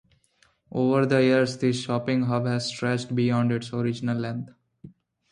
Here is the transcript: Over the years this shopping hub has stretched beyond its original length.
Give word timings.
Over 0.71 1.05
the 1.05 1.21
years 1.21 1.59
this 1.59 1.79
shopping 1.79 2.23
hub 2.23 2.47
has 2.47 2.67
stretched 2.69 3.15
beyond 3.15 3.51
its 3.51 3.71
original 3.71 4.17
length. 4.17 4.49